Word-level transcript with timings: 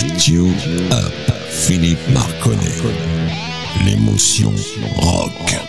You 0.00 0.46
Up, 0.92 1.12
Philippe 1.50 1.98
Marconnet. 2.14 2.56
L'émotion 3.84 4.50
rock. 4.96 5.60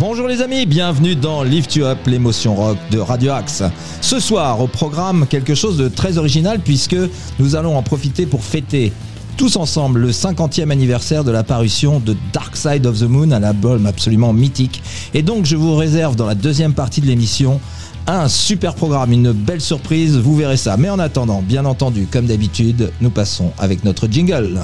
Bonjour 0.00 0.26
les 0.26 0.42
amis, 0.42 0.66
bienvenue 0.66 1.14
dans 1.14 1.44
Lift 1.44 1.76
You 1.76 1.84
Up, 1.84 1.98
l'émotion 2.06 2.56
rock 2.56 2.76
de 2.90 2.98
Radio 2.98 3.30
Axe. 3.32 3.62
Ce 4.00 4.18
soir, 4.18 4.60
au 4.60 4.66
programme, 4.66 5.28
quelque 5.28 5.54
chose 5.54 5.76
de 5.76 5.88
très 5.88 6.18
original 6.18 6.58
puisque 6.58 6.96
nous 7.38 7.54
allons 7.54 7.76
en 7.76 7.82
profiter 7.84 8.26
pour 8.26 8.42
fêter 8.42 8.92
tous 9.36 9.56
ensemble 9.56 10.00
le 10.00 10.10
50e 10.10 10.70
anniversaire 10.70 11.22
de 11.22 11.30
la 11.30 11.44
parution 11.44 12.00
de 12.00 12.16
Dark 12.32 12.56
Side 12.56 12.84
of 12.84 12.98
the 12.98 13.04
Moon, 13.04 13.30
un 13.30 13.42
album 13.44 13.86
absolument 13.86 14.32
mythique. 14.32 14.82
Et 15.14 15.22
donc 15.22 15.46
je 15.46 15.56
vous 15.56 15.76
réserve 15.76 16.16
dans 16.16 16.26
la 16.26 16.34
deuxième 16.34 16.74
partie 16.74 17.00
de 17.00 17.06
l'émission 17.06 17.60
un 18.06 18.28
super 18.28 18.74
programme, 18.74 19.12
une 19.12 19.32
belle 19.32 19.60
surprise, 19.60 20.16
vous 20.16 20.36
verrez 20.36 20.56
ça. 20.56 20.76
Mais 20.76 20.90
en 20.90 20.98
attendant, 20.98 21.42
bien 21.42 21.64
entendu, 21.64 22.06
comme 22.10 22.26
d'habitude, 22.26 22.92
nous 23.00 23.10
passons 23.10 23.52
avec 23.58 23.84
notre 23.84 24.08
jingle. 24.08 24.60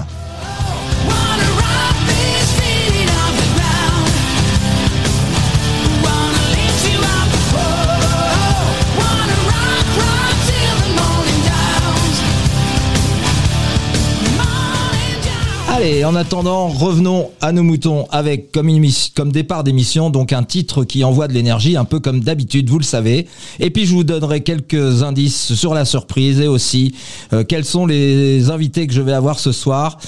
Allez, 15.86 16.04
en 16.04 16.16
attendant, 16.16 16.66
revenons 16.66 17.30
à 17.40 17.52
nos 17.52 17.62
moutons 17.62 18.08
avec 18.10 18.50
comme, 18.50 19.30
départ 19.30 19.62
d'émission, 19.62 20.10
donc 20.10 20.32
un 20.32 20.42
titre 20.42 20.82
qui 20.82 21.04
envoie 21.04 21.28
de 21.28 21.32
l'énergie, 21.32 21.76
un 21.76 21.84
peu 21.84 22.00
comme 22.00 22.18
d'habitude, 22.18 22.68
vous 22.68 22.80
le 22.80 22.84
savez. 22.84 23.28
Et 23.60 23.70
puis 23.70 23.86
je 23.86 23.94
vous 23.94 24.02
donnerai 24.02 24.40
quelques 24.40 25.04
indices 25.04 25.54
sur 25.54 25.74
la 25.74 25.84
surprise 25.84 26.40
et 26.40 26.48
aussi 26.48 26.96
euh, 27.32 27.44
quels 27.44 27.64
sont 27.64 27.86
les 27.86 28.50
invités 28.50 28.88
que 28.88 28.94
je 28.94 29.00
vais 29.00 29.12
avoir 29.12 29.38
ce 29.38 29.52
soir 29.52 29.98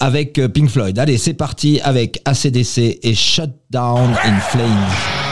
avec 0.00 0.40
euh, 0.40 0.48
Pink 0.48 0.70
Floyd. 0.70 0.98
Allez, 0.98 1.18
c'est 1.18 1.34
parti 1.34 1.78
avec 1.84 2.20
ACDC 2.24 2.98
et 3.00 3.14
Shut 3.14 3.50
Down 3.70 4.16
in 4.24 4.40
Flames. 4.40 5.27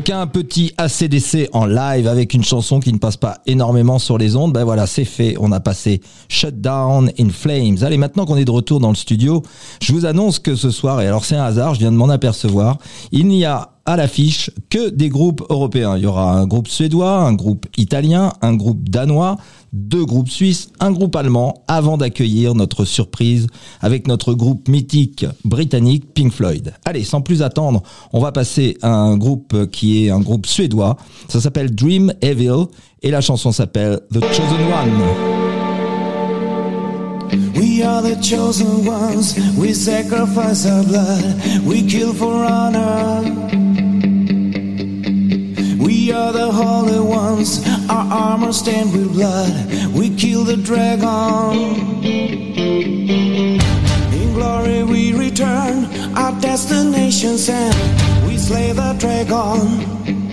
Qu'un 0.00 0.26
petit 0.26 0.72
ACDC 0.76 1.50
en 1.52 1.66
live 1.66 2.08
avec 2.08 2.34
une 2.34 2.42
chanson 2.42 2.80
qui 2.80 2.92
ne 2.92 2.98
passe 2.98 3.16
pas 3.16 3.38
énormément 3.46 3.98
sur 3.98 4.18
les 4.18 4.34
ondes 4.34 4.52
Ben 4.52 4.64
voilà, 4.64 4.86
c'est 4.86 5.04
fait. 5.04 5.36
On 5.38 5.52
a 5.52 5.60
passé 5.60 6.00
Shut 6.28 6.60
Down 6.60 7.10
in 7.18 7.28
Flames. 7.28 7.76
Allez, 7.82 7.98
maintenant 7.98 8.24
qu'on 8.24 8.36
est 8.36 8.44
de 8.44 8.50
retour 8.50 8.80
dans 8.80 8.88
le 8.88 8.94
studio, 8.94 9.42
je 9.82 9.92
vous 9.92 10.06
annonce 10.06 10.38
que 10.38 10.56
ce 10.56 10.70
soir, 10.70 11.00
et 11.00 11.06
alors 11.06 11.24
c'est 11.24 11.36
un 11.36 11.44
hasard, 11.44 11.74
je 11.74 11.80
viens 11.80 11.92
de 11.92 11.96
m'en 11.96 12.08
apercevoir, 12.08 12.78
il 13.12 13.26
n'y 13.26 13.44
a 13.44 13.70
à 13.86 13.96
l'affiche 13.96 14.50
que 14.70 14.88
des 14.88 15.10
groupes 15.10 15.42
européens. 15.50 15.96
Il 15.96 16.04
y 16.04 16.06
aura 16.06 16.32
un 16.32 16.46
groupe 16.46 16.68
suédois, 16.68 17.18
un 17.18 17.34
groupe 17.34 17.66
italien, 17.76 18.32
un 18.40 18.54
groupe 18.54 18.88
danois, 18.88 19.36
deux 19.74 20.06
groupes 20.06 20.30
suisses, 20.30 20.68
un 20.78 20.92
groupe 20.92 21.14
allemand, 21.16 21.64
avant 21.66 21.98
d'accueillir 21.98 22.54
notre 22.54 22.84
surprise 22.84 23.48
avec 23.80 24.06
notre 24.06 24.32
groupe 24.32 24.68
mythique 24.68 25.26
britannique 25.44 26.14
Pink 26.14 26.32
Floyd. 26.32 26.72
Allez, 26.84 27.02
sans 27.02 27.20
plus 27.20 27.42
attendre, 27.42 27.82
on 28.12 28.20
va 28.20 28.30
passer 28.32 28.78
à 28.82 28.90
un 28.90 29.16
groupe 29.16 29.70
qui 29.70 30.06
est 30.06 30.10
un 30.10 30.20
groupe 30.20 30.46
suédois. 30.46 30.96
Ça 31.28 31.40
s'appelle 31.40 31.74
Dream 31.74 32.14
Evil 32.22 32.66
et 33.02 33.10
la 33.10 33.20
chanson 33.20 33.50
s'appelle 33.50 34.00
The 34.12 34.20
Chosen 34.20 34.60
One. 34.72 35.44
We 37.56 37.82
are 37.82 38.00
the 38.00 38.16
chosen 38.22 38.86
ones, 38.86 39.34
we 39.56 39.74
sacrifice 39.74 40.66
our 40.66 40.84
blood, 40.84 41.64
we 41.64 41.82
kill 41.82 42.12
for 42.12 42.44
honor. 42.44 43.22
We 45.84 46.10
are 46.12 46.32
the 46.32 46.50
holy 46.50 46.98
ones, 46.98 47.60
our 47.90 48.10
armor 48.10 48.54
stained 48.54 48.94
with 48.94 49.12
blood, 49.12 49.52
we 49.92 50.08
kill 50.16 50.42
the 50.42 50.56
dragon. 50.56 52.02
In 54.18 54.32
glory 54.32 54.82
we 54.82 55.12
return, 55.12 55.84
our 56.16 56.32
destination's 56.40 57.50
end, 57.50 57.76
we 58.26 58.38
slay 58.38 58.72
the 58.72 58.94
dragon. 58.98 60.23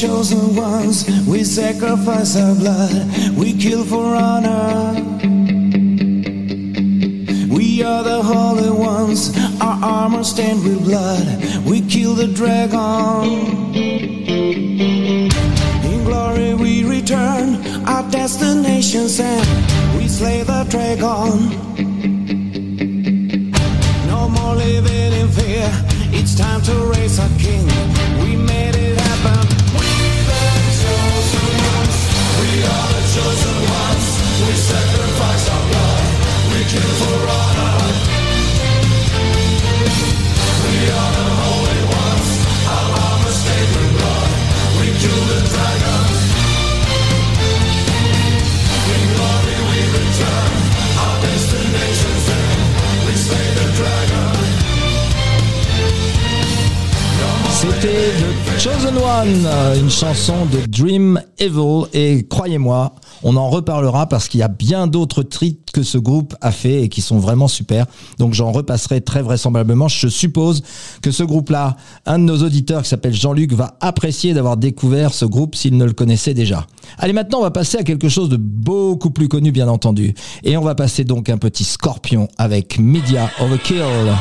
Chosen 0.00 0.56
ones. 0.56 1.04
We 1.26 1.44
sacrifice 1.44 2.34
our 2.34 2.54
blood. 2.54 3.36
We 3.36 3.52
kill 3.52 3.84
for 3.84 4.14
honor. 4.16 4.94
We 7.54 7.82
are 7.82 8.02
the 8.02 8.22
holy 8.22 8.70
ones. 8.70 9.36
Our 9.60 9.78
armor 9.84 10.24
stained 10.24 10.64
with 10.64 10.84
blood. 10.84 11.26
We 11.66 11.82
kill 11.82 12.14
the 12.14 12.28
dragon. 12.28 13.74
In 15.84 16.04
glory 16.04 16.54
we 16.54 16.82
return. 16.84 17.62
Our 17.86 18.10
destination's 18.10 19.20
end. 19.20 19.46
We 19.98 20.08
slay 20.08 20.42
the 20.44 20.64
dragon. 20.70 21.69
Chosen 58.62 58.94
One, 58.98 59.46
euh, 59.46 59.80
une 59.80 59.88
chanson 59.88 60.34
de 60.44 60.58
Dream 60.66 61.18
Evil. 61.38 61.86
Et 61.94 62.26
croyez-moi, 62.28 62.94
on 63.22 63.36
en 63.36 63.48
reparlera 63.48 64.06
parce 64.06 64.28
qu'il 64.28 64.40
y 64.40 64.42
a 64.42 64.48
bien 64.48 64.86
d'autres 64.86 65.22
titres 65.22 65.72
que 65.72 65.82
ce 65.82 65.96
groupe 65.96 66.36
a 66.42 66.52
fait 66.52 66.82
et 66.82 66.90
qui 66.90 67.00
sont 67.00 67.18
vraiment 67.18 67.48
super. 67.48 67.86
Donc 68.18 68.34
j'en 68.34 68.52
repasserai 68.52 69.00
très 69.00 69.22
vraisemblablement. 69.22 69.88
Je 69.88 70.08
suppose 70.08 70.62
que 71.00 71.10
ce 71.10 71.22
groupe-là, 71.22 71.76
un 72.04 72.18
de 72.18 72.24
nos 72.24 72.42
auditeurs 72.42 72.82
qui 72.82 72.90
s'appelle 72.90 73.14
Jean-Luc 73.14 73.54
va 73.54 73.78
apprécier 73.80 74.34
d'avoir 74.34 74.58
découvert 74.58 75.14
ce 75.14 75.24
groupe 75.24 75.54
s'il 75.54 75.78
ne 75.78 75.84
le 75.86 75.94
connaissait 75.94 76.34
déjà. 76.34 76.66
Allez, 76.98 77.14
maintenant 77.14 77.38
on 77.38 77.44
va 77.44 77.50
passer 77.50 77.78
à 77.78 77.82
quelque 77.82 78.10
chose 78.10 78.28
de 78.28 78.36
beaucoup 78.36 79.10
plus 79.10 79.28
connu 79.28 79.52
bien 79.52 79.68
entendu. 79.68 80.12
Et 80.44 80.58
on 80.58 80.62
va 80.62 80.74
passer 80.74 81.04
donc 81.04 81.30
un 81.30 81.38
petit 81.38 81.64
scorpion 81.64 82.28
avec 82.36 82.78
Media 82.78 83.30
Overkill. 83.40 84.12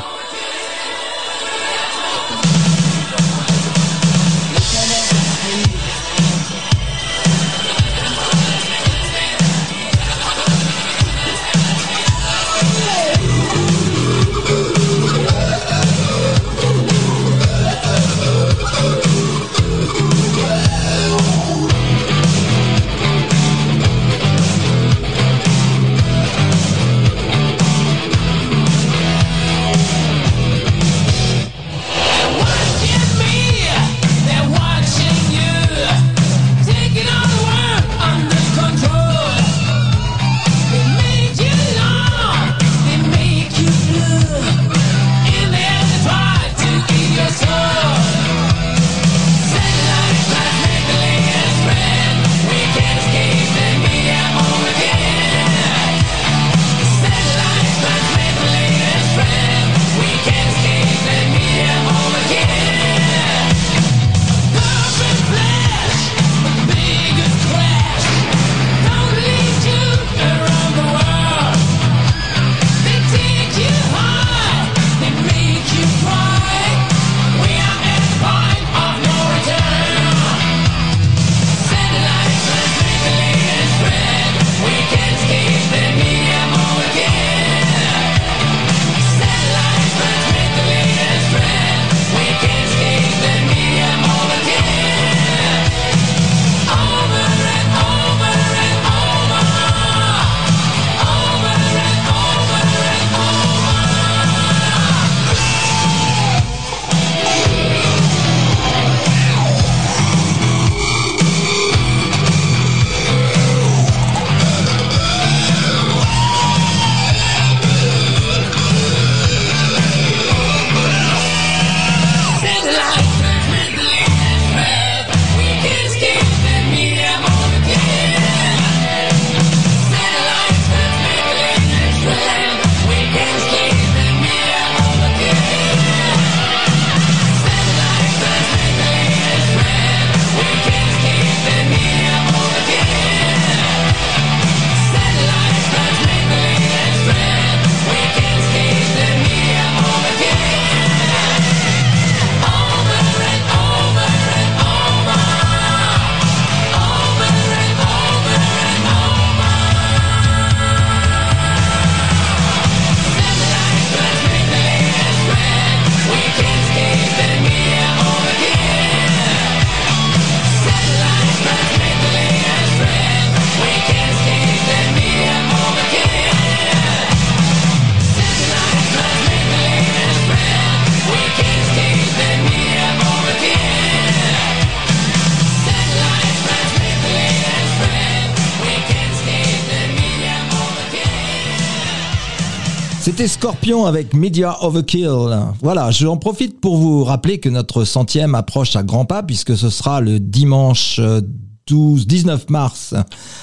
Avec 193.70 194.16
Media 194.16 194.58
Overkill. 194.64 195.38
Voilà, 195.62 195.92
j'en 195.92 196.18
profite 196.18 196.60
pour 196.60 196.78
vous 196.78 197.04
rappeler 197.04 197.40
que 197.40 197.50
notre 197.50 197.84
centième 197.84 198.34
approche 198.34 198.76
à 198.76 198.82
grands 198.82 199.06
pas 199.06 199.22
puisque 199.22 199.56
ce 199.56 199.70
sera 199.70 200.02
le 200.02 200.20
dimanche 200.20 200.98
euh, 200.98 201.22
12, 201.68 202.08
19 202.08 202.50
mars. 202.50 202.96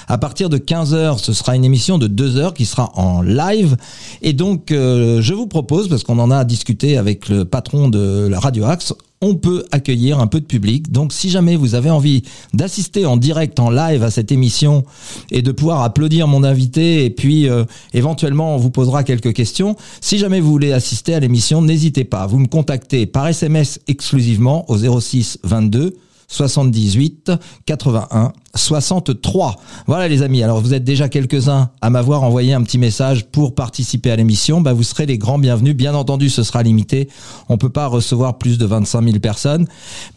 À 0.09 0.17
partir 0.17 0.49
de 0.49 0.57
15h, 0.57 1.19
ce 1.19 1.31
sera 1.31 1.55
une 1.55 1.63
émission 1.63 1.97
de 1.97 2.07
2 2.07 2.35
heures 2.35 2.53
qui 2.53 2.65
sera 2.65 2.91
en 2.95 3.21
live. 3.21 3.77
Et 4.21 4.33
donc, 4.33 4.71
euh, 4.71 5.21
je 5.21 5.33
vous 5.33 5.47
propose, 5.47 5.87
parce 5.87 6.03
qu'on 6.03 6.19
en 6.19 6.29
a 6.29 6.43
discuté 6.43 6.97
avec 6.97 7.29
le 7.29 7.45
patron 7.45 7.87
de 7.87 8.27
la 8.29 8.41
Radio 8.41 8.65
Axe, 8.65 8.93
on 9.21 9.35
peut 9.35 9.65
accueillir 9.71 10.19
un 10.19 10.27
peu 10.27 10.39
de 10.39 10.45
public. 10.45 10.91
Donc, 10.91 11.11
si 11.11 11.29
jamais 11.29 11.55
vous 11.55 11.75
avez 11.75 11.89
envie 11.89 12.23
d'assister 12.53 13.05
en 13.05 13.17
direct, 13.17 13.59
en 13.59 13.69
live 13.69 14.03
à 14.03 14.11
cette 14.11 14.31
émission 14.31 14.85
et 15.31 15.41
de 15.41 15.51
pouvoir 15.51 15.81
applaudir 15.81 16.27
mon 16.27 16.43
invité 16.43 17.05
et 17.05 17.09
puis 17.09 17.49
euh, 17.49 17.65
éventuellement 17.93 18.55
on 18.55 18.57
vous 18.57 18.71
posera 18.71 19.03
quelques 19.03 19.33
questions. 19.33 19.75
Si 20.01 20.17
jamais 20.17 20.39
vous 20.39 20.51
voulez 20.51 20.71
assister 20.71 21.15
à 21.15 21.19
l'émission, 21.19 21.61
n'hésitez 21.61 22.03
pas. 22.03 22.27
Vous 22.27 22.39
me 22.39 22.47
contactez 22.47 23.05
par 23.05 23.27
SMS 23.27 23.79
exclusivement 23.87 24.69
au 24.69 24.99
06 24.99 25.39
22 25.43 25.95
78 26.27 27.31
81 27.65 28.33
63. 28.57 29.55
Voilà 29.87 30.07
les 30.07 30.21
amis, 30.21 30.43
alors 30.43 30.61
vous 30.61 30.73
êtes 30.73 30.83
déjà 30.83 31.09
quelques-uns 31.09 31.69
à 31.81 31.89
m'avoir 31.89 32.23
envoyé 32.23 32.53
un 32.53 32.63
petit 32.63 32.77
message 32.77 33.25
pour 33.25 33.55
participer 33.55 34.11
à 34.11 34.15
l'émission, 34.15 34.61
bah 34.61 34.73
vous 34.73 34.83
serez 34.83 35.05
les 35.05 35.17
grands 35.17 35.39
bienvenus. 35.39 35.75
Bien 35.75 35.93
entendu, 35.95 36.29
ce 36.29 36.43
sera 36.43 36.63
limité. 36.63 37.09
On 37.49 37.57
peut 37.57 37.69
pas 37.69 37.87
recevoir 37.87 38.37
plus 38.37 38.57
de 38.57 38.65
25 38.65 39.03
000 39.03 39.19
personnes. 39.19 39.67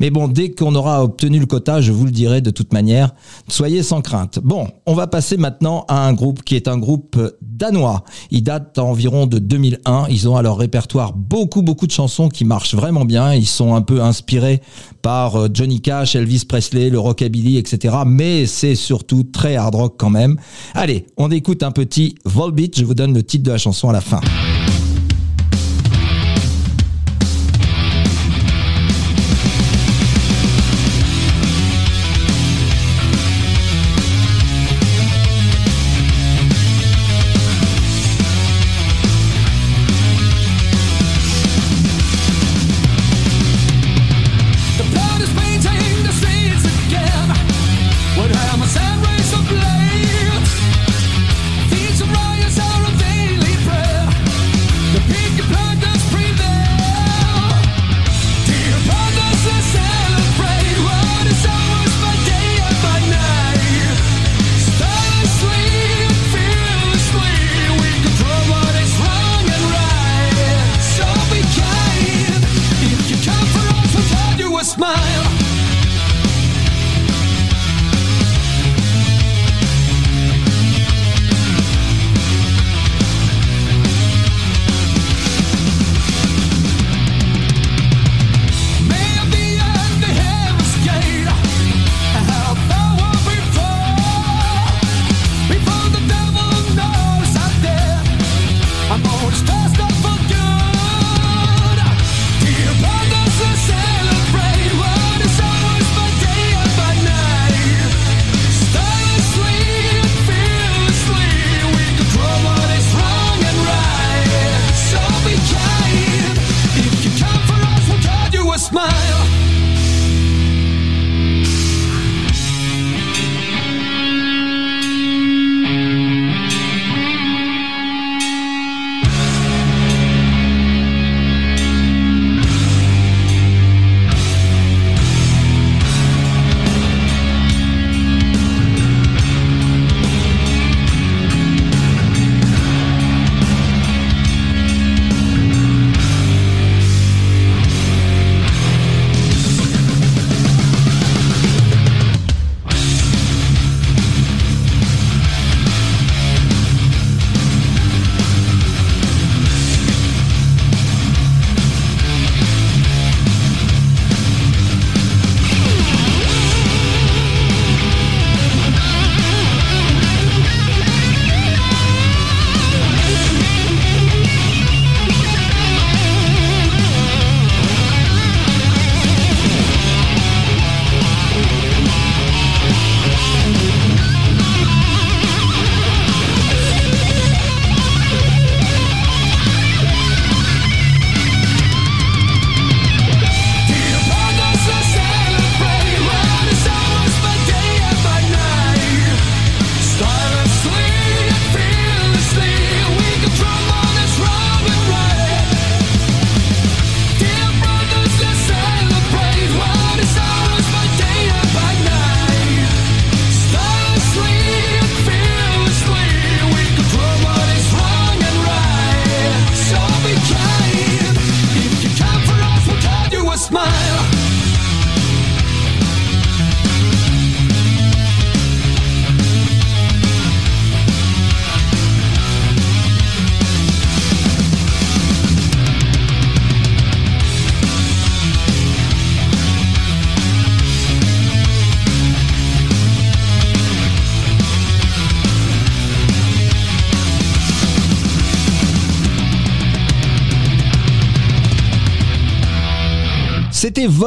Mais 0.00 0.10
bon, 0.10 0.28
dès 0.28 0.50
qu'on 0.50 0.74
aura 0.74 1.04
obtenu 1.04 1.38
le 1.38 1.46
quota, 1.46 1.80
je 1.80 1.92
vous 1.92 2.04
le 2.04 2.10
dirai 2.10 2.40
de 2.40 2.50
toute 2.50 2.72
manière. 2.72 3.14
Soyez 3.48 3.82
sans 3.82 4.00
crainte. 4.00 4.38
Bon, 4.42 4.68
on 4.86 4.94
va 4.94 5.06
passer 5.06 5.36
maintenant 5.36 5.84
à 5.88 6.06
un 6.06 6.12
groupe 6.12 6.42
qui 6.42 6.56
est 6.56 6.68
un 6.68 6.78
groupe 6.78 7.18
danois. 7.42 8.04
Il 8.30 8.42
date 8.42 8.78
environ 8.78 9.26
de 9.26 9.38
2001. 9.38 10.06
Ils 10.08 10.28
ont 10.28 10.36
à 10.36 10.42
leur 10.42 10.56
répertoire 10.58 11.12
beaucoup, 11.12 11.62
beaucoup 11.62 11.86
de 11.86 11.92
chansons 11.92 12.28
qui 12.28 12.44
marchent 12.44 12.74
vraiment 12.74 13.04
bien. 13.04 13.34
Ils 13.34 13.46
sont 13.46 13.74
un 13.74 13.82
peu 13.82 14.02
inspirés 14.02 14.60
par 15.02 15.36
euh, 15.36 15.48
Johnny 15.52 15.80
Cash, 15.80 16.14
Elvis 16.14 16.44
Presley, 16.46 16.90
le 16.90 16.98
rockabilly, 16.98 17.56
etc. 17.56 17.96
Mais 18.06 18.29
c'est 18.46 18.74
surtout 18.74 19.24
très 19.24 19.56
hard 19.56 19.74
rock 19.74 19.94
quand 19.98 20.10
même. 20.10 20.36
Allez, 20.74 21.06
on 21.16 21.30
écoute 21.30 21.62
un 21.62 21.70
petit 21.70 22.14
Volbeat. 22.24 22.78
Je 22.78 22.84
vous 22.84 22.94
donne 22.94 23.14
le 23.14 23.22
titre 23.22 23.44
de 23.44 23.50
la 23.50 23.58
chanson 23.58 23.88
à 23.88 23.92
la 23.92 24.00
fin. 24.00 24.20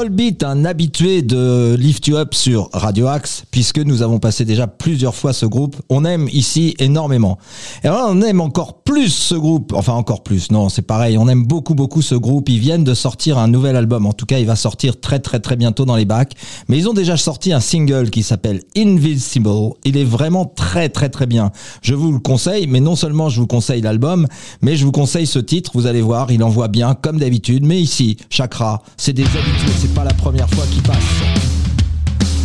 Volbeat, 0.04 0.44
un 0.44 0.66
habitué 0.66 1.22
de 1.22 1.78
Lift 1.80 2.08
You 2.08 2.18
Up 2.18 2.34
sur 2.34 2.70
Radio 2.74 3.08
Axe, 3.08 3.46
puisque 3.52 3.78
nous 3.78 4.02
avons 4.02 4.20
passé 4.20 4.44
déjà 4.44 4.68
plusieurs 4.68 5.16
fois 5.16 5.32
ce 5.32 5.46
groupe. 5.46 5.78
On 5.88 6.04
aime 6.04 6.28
ici 6.34 6.76
énormément. 6.78 7.38
Et 7.86 7.90
on 7.90 8.22
aime 8.22 8.42
encore 8.42 8.82
plus 8.84 9.14
ce 9.14 9.36
groupe. 9.36 9.72
Enfin, 9.74 9.94
encore 9.94 10.22
plus. 10.22 10.52
Non, 10.52 10.68
c'est 10.68 10.82
pareil. 10.82 11.18
On 11.18 11.30
aime 11.30 11.46
beaucoup, 11.46 11.74
beaucoup 11.74 12.02
ce 12.02 12.16
groupe. 12.16 12.50
Ils 12.50 12.60
viennent 12.60 12.84
de 12.84 12.94
sortir 12.94 13.38
un 13.38 13.48
nouvel 13.48 13.78
album. 13.78 14.06
En 14.06 14.12
tout 14.12 14.26
cas, 14.26 14.40
il 14.40 14.46
va 14.46 14.58
sortir 14.58 15.00
très, 15.00 15.20
très, 15.20 15.40
très 15.40 15.56
bientôt 15.56 15.86
dans 15.86 15.96
les 15.96 16.04
bacs. 16.04 16.34
Mais 16.68 16.78
ils 16.78 16.90
ont 16.90 16.94
déjà 16.94 17.16
sorti 17.16 17.54
un 17.54 17.62
single 17.62 18.10
qui 18.10 18.24
s'appelle 18.24 18.60
Invisible. 18.76 19.72
Il 19.86 19.96
est 19.96 20.04
vraiment 20.04 20.44
très, 20.44 20.90
très, 20.90 21.08
très 21.08 21.28
bien. 21.28 21.54
Je 21.82 21.96
vous 21.96 22.12
le 22.12 22.20
conseille, 22.20 22.68
mais 22.68 22.82
non 22.82 22.98
seulement 22.98 23.30
je 23.30 23.40
vous 23.40 23.48
conseille 23.48 23.80
l'album, 23.80 24.28
mais 24.62 24.76
je 24.76 24.84
vous 24.84 24.92
conseille 24.92 25.28
ce 25.28 25.40
titre. 25.40 25.72
Vous 25.76 25.86
allez 25.86 26.02
voir, 26.02 26.30
il 26.30 26.44
envoie 26.44 26.68
bien, 26.68 26.94
comme 26.94 27.20
d'habitude. 27.20 27.66
Mais 27.66 27.80
ici, 27.80 28.18
Chakra, 28.30 28.84
c'est 28.98 29.14
des 29.14 29.24
habitués. 29.24 29.93
Pas 29.96 30.04
la 30.04 30.14
première 30.14 30.50
fois 30.50 30.66
qu'il 30.66 30.82
passe. 30.82 30.98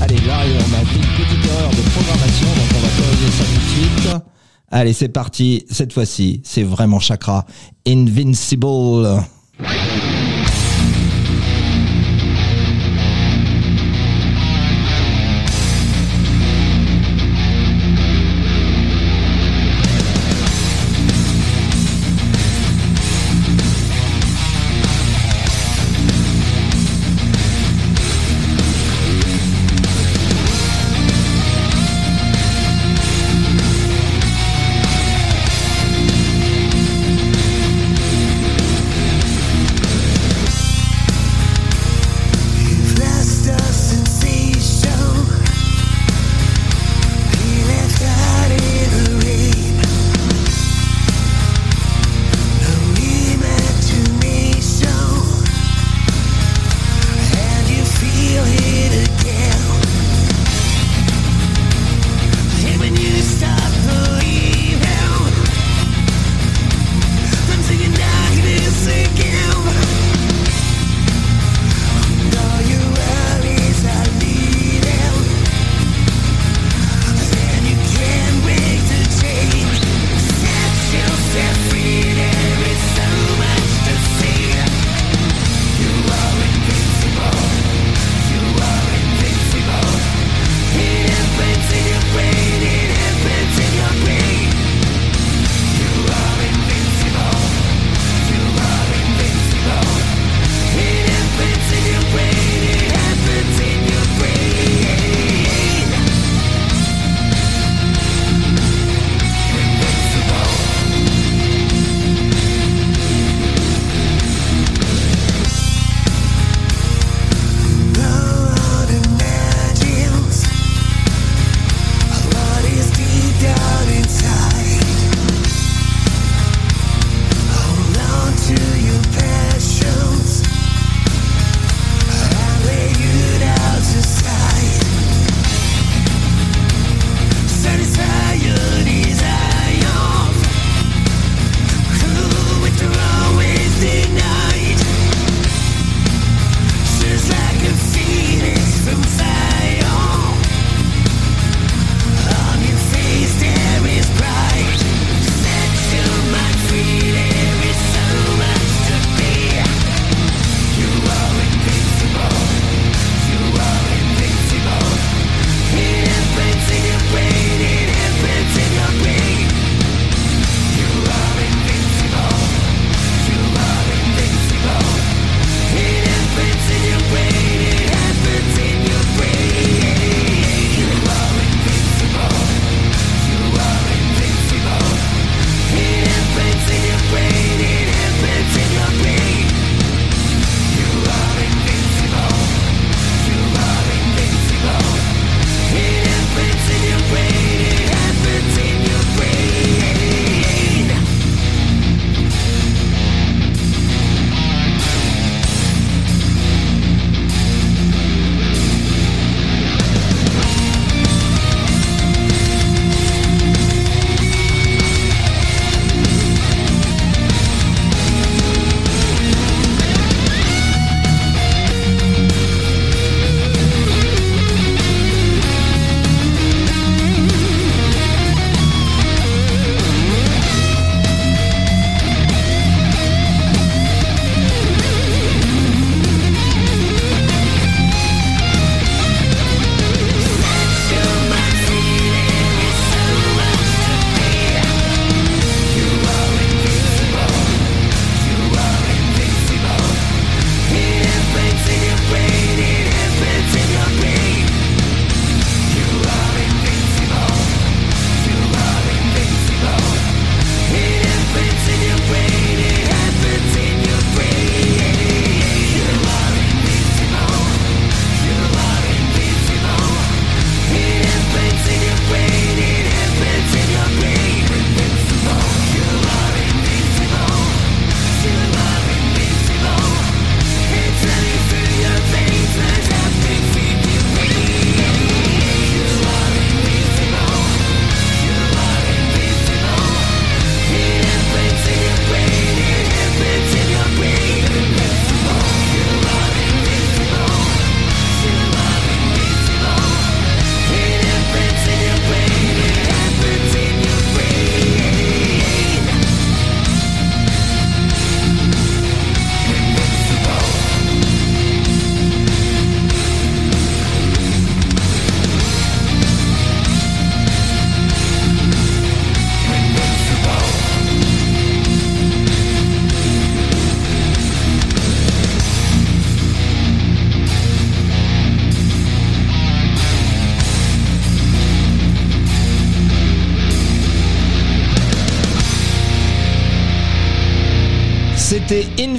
Allez, 0.00 0.18
là, 0.26 0.40
on 0.44 0.74
a 0.74 0.84
fait 0.84 0.96
une 0.96 1.24
petite 1.24 1.46
erreur 1.50 1.70
de 1.70 1.80
programmation, 1.90 2.46
donc 2.46 2.68
on 2.76 2.80
va 2.80 2.88
corriger 3.02 3.30
ça 3.30 3.44
tout 3.44 3.60
de 3.60 3.68
suite. 3.70 4.22
Allez, 4.70 4.92
c'est 4.92 5.08
parti. 5.08 5.64
Cette 5.70 5.92
fois-ci, 5.92 6.42
c'est 6.44 6.62
vraiment 6.62 7.00
Chakra. 7.00 7.46
Invincible. 7.86 9.24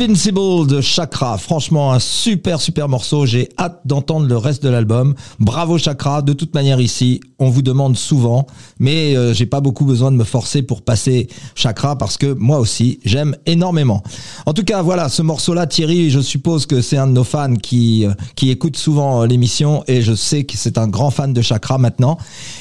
Invincible 0.02 0.66
de 0.66 0.80
Chakra. 0.80 1.38
Franchement, 1.38 1.92
un 1.92 2.00
super, 2.00 2.62
super 2.62 2.88
morceau. 2.88 3.26
J'ai 3.26 3.50
hâte 3.60 3.82
d'entendre 3.84 4.28
le 4.28 4.38
reste 4.38 4.64
de 4.64 4.70
l'album. 4.70 5.14
Bravo 5.42 5.78
Chakra. 5.78 6.22
De 6.22 6.32
toute 6.32 6.54
manière, 6.54 6.80
ici, 6.80 7.20
on 7.38 7.50
vous 7.50 7.62
demande 7.62 7.98
souvent, 7.98 8.48
mais 8.80 9.16
euh, 9.18 9.34
j'ai 9.34 9.46
pas 9.46 9.60
beaucoup 9.60 9.84
besoin 9.84 10.10
de 10.12 10.16
me 10.16 10.24
forcer 10.24 10.62
pour 10.62 10.84
passer 10.84 11.28
Chakra 11.54 11.98
parce 11.98 12.18
que 12.18 12.34
moi 12.34 12.60
aussi, 12.60 13.00
j'aime 13.04 13.36
énormément. 13.46 14.02
En 14.46 14.54
tout 14.54 14.64
cas, 14.64 14.82
voilà, 14.82 15.10
ce 15.10 15.22
morceau-là, 15.22 15.68
Thierry, 15.68 16.10
je 16.10 16.22
suppose 16.22 16.66
que 16.66 16.82
c'est 16.82 16.98
un 16.98 17.08
de 17.08 17.14
nos 17.14 17.26
fans 17.26 17.56
qui, 17.56 18.06
euh, 18.06 18.14
écoute 18.42 18.78
souvent 18.78 19.24
euh, 19.24 19.28
l'émission 19.28 19.84
et 19.88 20.02
je 20.02 20.14
sais 20.14 20.46
que 20.46 20.56
c'est 20.56 20.78
un 20.78 20.88
grand 20.88 21.12
fan 21.12 21.34
de 21.34 21.42
Chakra 21.42 21.78
maintenant. 21.78 22.18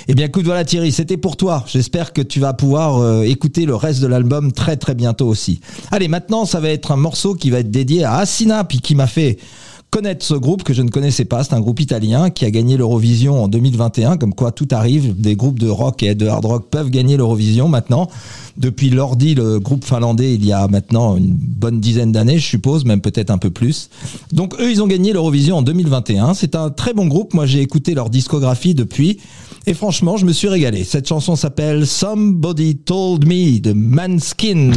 Eh 0.09 0.15
bien, 0.15 0.27
écoute, 0.27 0.45
voilà 0.45 0.65
Thierry, 0.65 0.91
c'était 0.91 1.17
pour 1.17 1.37
toi. 1.37 1.65
J'espère 1.69 2.13
que 2.13 2.23
tu 2.23 2.41
vas 2.41 2.53
pouvoir 2.53 3.23
écouter 3.23 3.65
le 3.65 3.77
reste 3.77 4.01
de 4.01 4.09
l'album 4.09 4.51
très, 4.51 4.77
très 4.77 4.97
bientôt 4.97 5.29
aussi. 5.29 5.61
Allez, 5.93 6.09
maintenant, 6.09 6.45
ça 6.45 6.59
va 6.59 6.71
être 6.71 6.91
un 6.91 6.97
morceau 6.97 7.28
qui 7.35 7.51
va 7.51 7.61
être 7.61 7.71
dédié 7.71 8.05
à 8.05 8.17
Assina, 8.17 8.65
puis 8.65 8.81
qui 8.81 8.95
m'a 8.95 9.07
fait 9.07 9.39
connaître 9.91 10.25
ce 10.25 10.35
groupe 10.35 10.65
que 10.65 10.75
je 10.75 10.83
ne 10.83 10.91
connaissais 10.91 11.25
pas. 11.25 11.43
C'est 11.45 11.55
un 11.55 11.61
groupe 11.61 11.81
italien 11.81 12.31
qui 12.31 12.45
a 12.45 12.51
gagné 12.51 12.77
l'Eurovision 12.77 13.43
en 13.43 13.49
2021. 13.49 14.17
Comme 14.17 14.35
quoi, 14.35 14.53
tout 14.53 14.69
arrive. 14.71 15.19
Des 15.19 15.35
groupes 15.35 15.59
de 15.59 15.69
rock 15.69 16.03
et 16.03 16.15
de 16.15 16.27
hard 16.27 16.45
rock 16.45 16.69
peuvent 16.71 16.91
gagner 16.91 17.17
l'Eurovision 17.17 17.69
maintenant. 17.69 18.09
Depuis 18.57 18.91
Lordi, 18.91 19.35
le 19.35 19.61
groupe 19.61 19.85
finlandais, 19.85 20.35
il 20.35 20.45
y 20.45 20.53
a 20.53 20.67
maintenant 20.69 21.17
une 21.17 21.33
bonne 21.33 21.81
dizaine 21.81 22.13
d'années, 22.13 22.39
je 22.39 22.47
suppose, 22.47 22.85
même 22.85 23.01
peut-être 23.01 23.31
un 23.31 23.39
peu 23.39 23.51
plus. 23.51 23.89
Donc 24.33 24.55
eux, 24.61 24.71
ils 24.71 24.83
ont 24.83 24.87
gagné 24.87 25.13
l'Eurovision 25.13 25.59
en 25.59 25.63
2021. 25.63 26.35
C'est 26.35 26.55
un 26.55 26.71
très 26.71 26.93
bon 26.93 27.07
groupe. 27.07 27.35
Moi, 27.35 27.47
j'ai 27.47 27.61
écouté 27.61 27.95
leur 27.95 28.11
discographie 28.11 28.75
depuis. 28.75 29.19
Et 29.67 29.75
franchement, 29.75 30.17
je 30.17 30.27
me 30.27 30.33
suis 30.33 30.49
régalé. 30.49 30.85
Cette 30.85 31.07
chanson 31.09 31.37
s'appelle 31.37 31.87
Somebody 31.87 32.77
Told 32.77 33.27
Me 33.27 33.59
de 33.61 33.73
Manskin. 33.73 34.73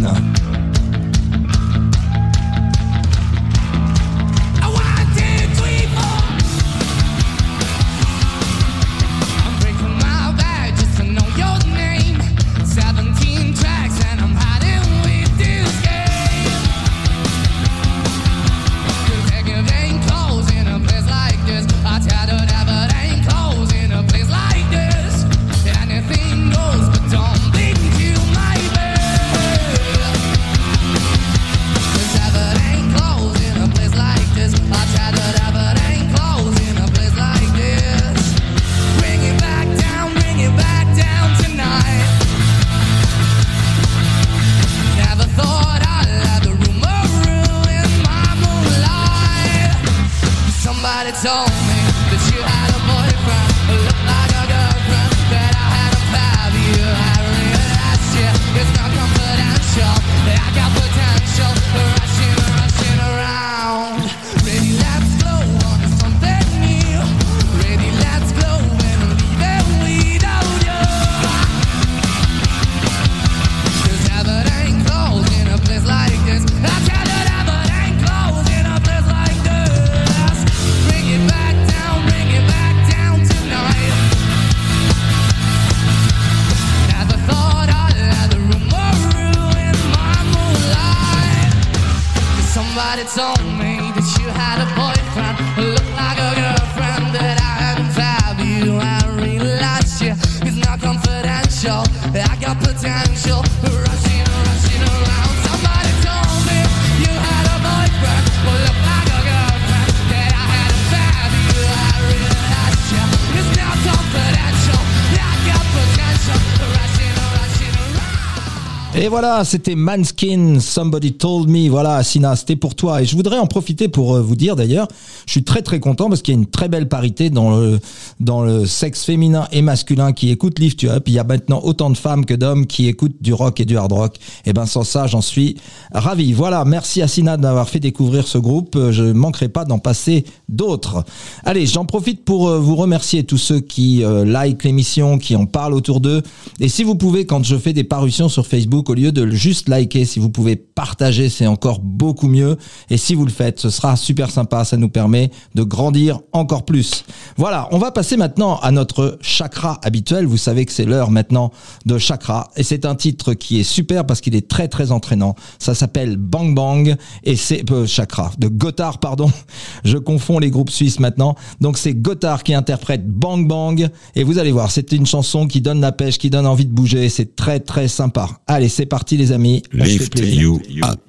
Voilà, 119.21 119.45
c'était 119.45 119.75
Manskin, 119.75 120.59
Somebody 120.59 121.13
Told 121.13 121.47
Me. 121.47 121.69
Voilà, 121.69 122.01
Sina, 122.01 122.35
c'était 122.35 122.55
pour 122.55 122.73
toi. 122.73 123.03
Et 123.03 123.05
je 123.05 123.15
voudrais 123.15 123.37
en 123.37 123.45
profiter 123.45 123.87
pour 123.87 124.15
euh, 124.15 124.21
vous 124.23 124.35
dire 124.35 124.55
d'ailleurs, 124.55 124.87
je 125.27 125.31
suis 125.33 125.43
très 125.43 125.61
très 125.61 125.79
content 125.79 126.09
parce 126.09 126.23
qu'il 126.23 126.33
y 126.33 126.37
a 126.37 126.39
une 126.39 126.47
très 126.47 126.69
belle 126.69 126.89
parité 126.89 127.29
dans 127.29 127.55
le 127.55 127.79
dans 128.19 128.41
le 128.41 128.65
sexe 128.65 129.03
féminin 129.03 129.47
et 129.51 129.61
masculin 129.61 130.11
qui 130.11 130.31
écoute 130.31 130.57
Lift 130.57 130.81
You 130.81 130.89
Up. 130.89 131.03
Il 131.05 131.13
y 131.13 131.19
a 131.19 131.23
maintenant 131.23 131.61
autant 131.63 131.91
de 131.91 131.97
femmes 131.97 132.25
que 132.25 132.33
d'hommes 132.33 132.65
qui 132.65 132.87
écoutent 132.87 133.21
du 133.21 133.31
rock 133.31 133.59
et 133.59 133.65
du 133.65 133.77
hard 133.77 133.91
rock. 133.91 134.15
Et 134.45 134.53
ben 134.53 134.65
sans 134.65 134.83
ça, 134.83 135.05
j'en 135.05 135.21
suis 135.21 135.55
ravi. 135.93 136.33
Voilà, 136.33 136.65
merci 136.65 137.03
à 137.03 137.07
Sina 137.07 137.37
d'avoir 137.37 137.69
fait 137.69 137.79
découvrir 137.79 138.27
ce 138.27 138.39
groupe. 138.39 138.75
Euh, 138.75 138.91
Je 138.91 139.03
ne 139.03 139.13
manquerai 139.13 139.49
pas 139.49 139.65
d'en 139.65 139.77
passer 139.77 140.25
d'autres. 140.49 141.05
Allez, 141.43 141.67
j'en 141.67 141.85
profite 141.85 142.25
pour 142.25 142.49
euh, 142.49 142.57
vous 142.57 142.75
remercier 142.75 143.23
tous 143.23 143.37
ceux 143.37 143.59
qui 143.59 144.03
euh, 144.03 144.25
like 144.25 144.63
l'émission, 144.63 145.19
qui 145.19 145.35
en 145.35 145.45
parlent 145.45 145.75
autour 145.75 146.01
d'eux. 146.01 146.23
Et 146.59 146.69
si 146.69 146.83
vous 146.83 146.95
pouvez, 146.95 147.27
quand 147.27 147.43
je 147.43 147.55
fais 147.55 147.73
des 147.73 147.83
parutions 147.83 148.27
sur 148.27 148.47
Facebook, 148.47 148.89
au 148.89 148.95
lieu 148.95 149.10
de 149.11 149.29
juste 149.29 149.69
liker, 149.69 150.05
si 150.05 150.19
vous 150.19 150.29
pouvez 150.29 150.55
partager, 150.55 151.29
c'est 151.29 151.47
encore 151.47 151.79
beaucoup 151.79 152.27
mieux. 152.27 152.57
Et 152.89 152.97
si 152.97 153.15
vous 153.15 153.25
le 153.25 153.31
faites, 153.31 153.59
ce 153.59 153.69
sera 153.69 153.95
super 153.95 154.31
sympa. 154.31 154.65
Ça 154.65 154.77
nous 154.77 154.89
permet 154.89 155.31
de 155.55 155.63
grandir 155.63 156.19
encore 156.31 156.65
plus. 156.65 157.03
Voilà, 157.37 157.67
on 157.71 157.77
va 157.77 157.91
passer 157.91 158.17
maintenant 158.17 158.57
à 158.57 158.71
notre 158.71 159.17
chakra 159.21 159.79
habituel. 159.83 160.25
Vous 160.25 160.37
savez 160.37 160.65
que 160.65 160.71
c'est 160.71 160.85
l'heure 160.85 161.11
maintenant 161.11 161.51
de 161.85 161.97
chakra. 161.97 162.49
Et 162.55 162.63
c'est 162.63 162.85
un 162.85 162.95
titre 162.95 163.33
qui 163.33 163.59
est 163.59 163.63
super 163.63 164.05
parce 164.05 164.21
qu'il 164.21 164.35
est 164.35 164.47
très 164.47 164.67
très 164.67 164.91
entraînant. 164.91 165.35
Ça 165.59 165.75
s'appelle 165.75 166.17
Bang 166.17 166.55
Bang 166.55 166.95
et 167.23 167.35
c'est 167.35 167.69
euh, 167.71 167.85
chakra 167.85 168.31
de 168.37 168.47
Gotthard, 168.47 168.99
pardon. 168.99 169.31
Je 169.83 169.97
confonds 169.97 170.39
les 170.39 170.49
groupes 170.49 170.69
suisses 170.69 170.99
maintenant. 170.99 171.35
Donc 171.59 171.77
c'est 171.77 171.93
Gotthard 171.93 172.43
qui 172.43 172.53
interprète 172.53 173.07
Bang 173.07 173.47
Bang 173.47 173.89
et 174.15 174.23
vous 174.23 174.39
allez 174.39 174.51
voir, 174.51 174.71
c'est 174.71 174.91
une 174.91 175.05
chanson 175.05 175.47
qui 175.47 175.61
donne 175.61 175.81
la 175.81 175.91
pêche, 175.91 176.17
qui 176.17 176.29
donne 176.29 176.45
envie 176.45 176.65
de 176.65 176.73
bouger. 176.73 177.09
C'est 177.09 177.35
très 177.35 177.59
très 177.59 177.87
sympa. 177.87 178.29
Allez, 178.47 178.69
c'est 178.69 178.85
parti 178.91 179.15
les 179.15 179.31
amis. 179.31 179.63
Lift 179.71 180.19
you 180.19 180.59
up. 180.83 180.99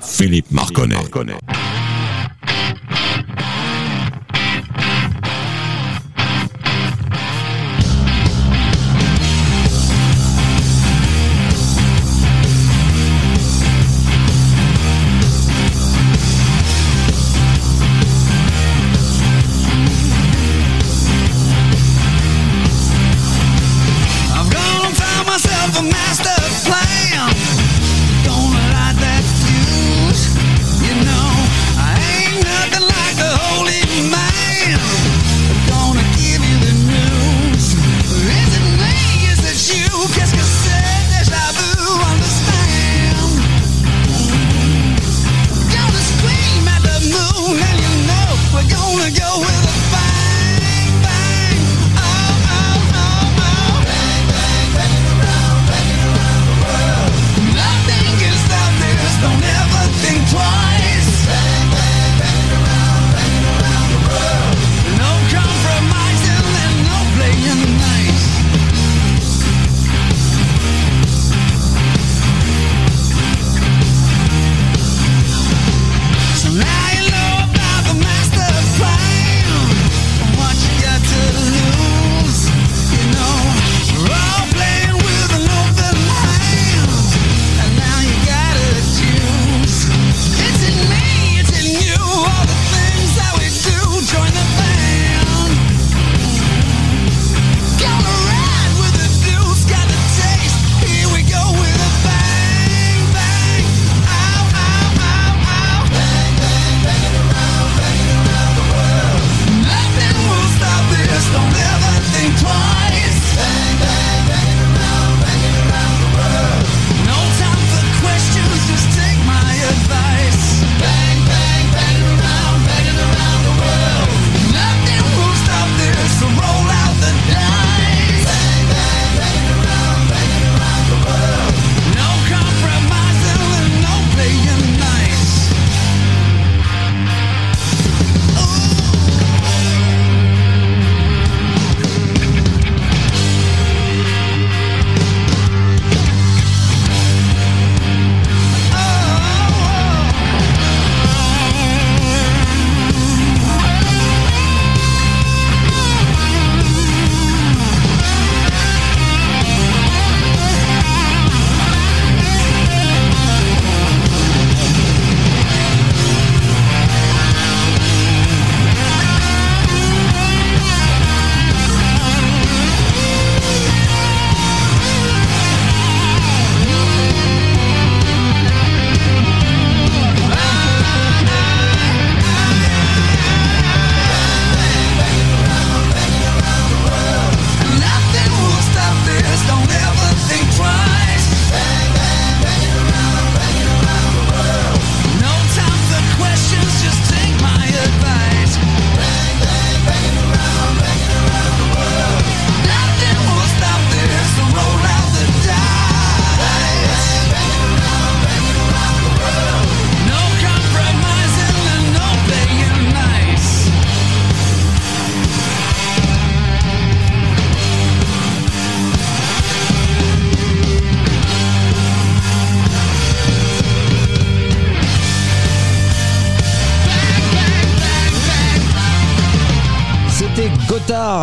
Philippe 0.00 0.50
Marconnet. 0.50 0.96
I'm 0.96 1.65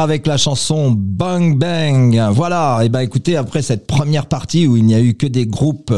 avec 0.04 0.28
la 0.28 0.38
chanson 0.38 0.92
Bang 0.92 1.58
Bang. 1.58 2.20
Voilà, 2.32 2.82
et 2.84 2.90
ben 2.90 3.00
écoutez, 3.00 3.38
après 3.38 3.62
cette 3.62 3.88
première 3.88 4.26
partie 4.26 4.68
où 4.68 4.76
il 4.76 4.86
n'y 4.86 4.96
a 4.96 5.00
eu 5.00 5.14
que 5.14 5.26
des 5.26 5.48
groupes 5.48 5.94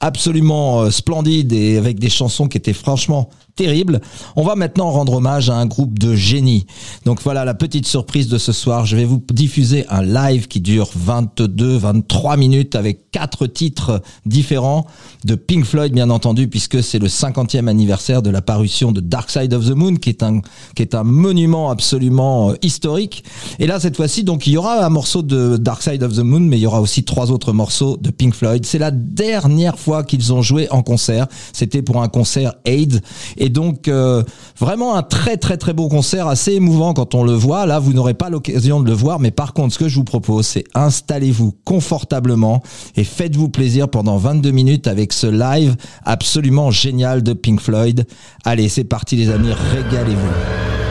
absolument 0.00 0.82
euh, 0.82 0.90
splendides 0.90 1.52
et 1.52 1.76
avec 1.76 1.98
des 1.98 2.08
chansons 2.08 2.46
qui 2.46 2.56
étaient 2.56 2.72
franchement 2.72 3.28
terribles, 3.58 4.00
on 4.36 4.44
va 4.44 4.54
maintenant 4.54 4.88
rendre 4.92 5.14
hommage 5.14 5.50
à 5.50 5.56
un 5.56 5.66
groupe 5.66 5.98
de 5.98 6.14
génies. 6.14 6.64
Donc 7.04 7.20
voilà 7.22 7.44
la 7.44 7.54
petite 7.54 7.88
surprise 7.88 8.28
de 8.28 8.38
ce 8.38 8.52
soir, 8.52 8.86
je 8.86 8.96
vais 8.96 9.04
vous 9.04 9.20
diffuser 9.32 9.84
un 9.88 10.02
live 10.02 10.46
qui 10.46 10.60
dure 10.60 10.88
22 10.94 11.76
23 11.76 12.36
minutes 12.36 12.76
avec 12.76 13.10
quatre 13.10 13.48
titres 13.48 14.00
différents 14.26 14.86
de 15.24 15.34
Pink 15.34 15.64
Floyd 15.64 15.92
bien 15.92 16.08
entendu 16.08 16.46
puisque 16.46 16.84
c'est 16.84 17.00
le 17.00 17.08
50e 17.08 17.66
anniversaire 17.66 18.22
de 18.22 18.30
la 18.30 18.42
parution 18.42 18.92
de 18.92 19.00
Dark 19.00 19.28
Side 19.28 19.52
of 19.52 19.66
the 19.66 19.74
Moon 19.74 19.96
qui 19.96 20.10
est 20.10 20.22
un 20.22 20.40
qui 20.76 20.82
est 20.82 20.94
un 20.94 21.02
monument 21.02 21.70
absolument 21.70 22.50
euh, 22.50 22.54
historique. 22.62 23.24
Et 23.58 23.66
là 23.66 23.80
cette 23.80 23.96
fois-ci 23.96 24.22
donc 24.22 24.46
il 24.46 24.52
y 24.52 24.56
aura 24.56 24.86
un 24.86 24.88
morceau 24.88 25.22
de 25.22 25.56
Dark 25.56 25.82
Side 25.82 26.04
of 26.04 26.14
the 26.14 26.20
Moon 26.20 26.40
mais 26.40 26.58
il 26.58 26.62
y 26.62 26.66
aura 26.66 26.80
aussi 26.80 27.02
trois 27.02 27.32
autres 27.32 27.52
morceaux 27.52 27.96
de 27.96 28.10
Pink 28.10 28.34
Floyd. 28.34 28.64
C'est 28.64 28.78
la 28.78 28.92
dernière 28.92 29.80
fois 29.80 30.04
qu'ils 30.04 30.32
ont 30.32 30.42
joué 30.42 30.70
en 30.70 30.82
concert. 30.82 31.26
C'était 31.52 31.82
pour 31.82 32.00
un 32.00 32.08
concert 32.08 32.54
AIDS 32.64 33.00
et 33.36 33.47
donc 33.48 33.88
euh, 33.88 34.22
vraiment 34.58 34.96
un 34.96 35.02
très 35.02 35.36
très 35.36 35.56
très 35.56 35.72
beau 35.72 35.88
concert 35.88 36.28
assez 36.28 36.52
émouvant 36.52 36.94
quand 36.94 37.14
on 37.14 37.22
le 37.24 37.32
voit. 37.32 37.66
Là 37.66 37.78
vous 37.78 37.92
n'aurez 37.92 38.14
pas 38.14 38.30
l'occasion 38.30 38.80
de 38.80 38.88
le 38.88 38.94
voir 38.94 39.20
mais 39.20 39.30
par 39.30 39.52
contre 39.52 39.74
ce 39.74 39.78
que 39.78 39.88
je 39.88 39.96
vous 39.96 40.04
propose 40.04 40.46
c'est 40.46 40.64
installez-vous 40.74 41.54
confortablement 41.64 42.62
et 42.96 43.04
faites-vous 43.04 43.48
plaisir 43.48 43.88
pendant 43.88 44.16
22 44.16 44.50
minutes 44.50 44.86
avec 44.86 45.12
ce 45.12 45.26
live 45.26 45.76
absolument 46.04 46.70
génial 46.70 47.22
de 47.22 47.32
Pink 47.32 47.60
Floyd. 47.60 48.06
Allez, 48.44 48.68
c'est 48.68 48.84
parti 48.84 49.16
les 49.16 49.30
amis, 49.30 49.52
régalez-vous. 49.52 50.87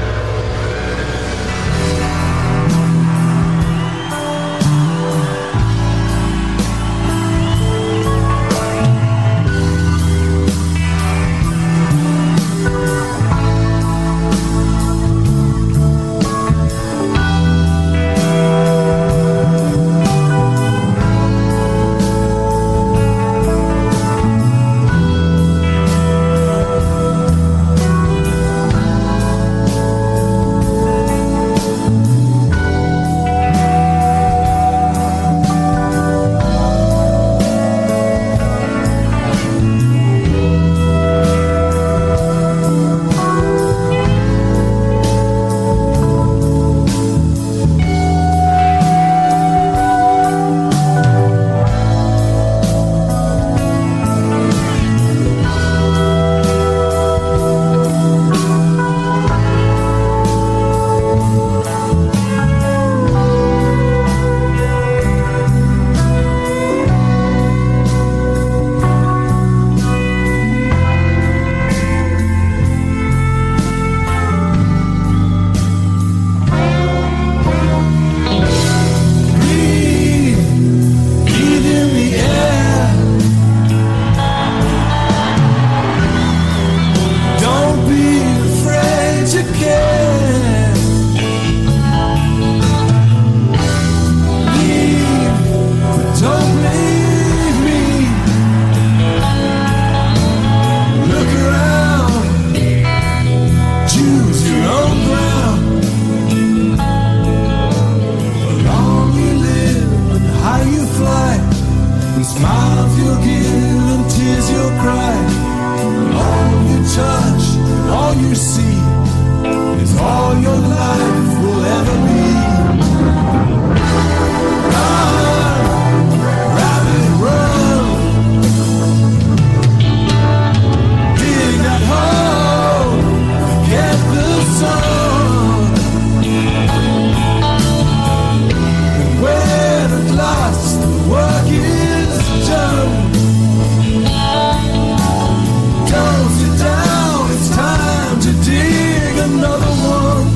Another 149.27 149.73
one. 149.97 150.27